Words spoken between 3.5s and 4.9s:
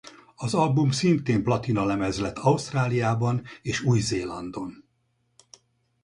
és Új-Zélandon.